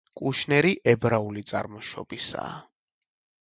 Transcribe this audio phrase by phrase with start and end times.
[0.19, 2.57] კუშნერი ებრაული წარმოშობისაა.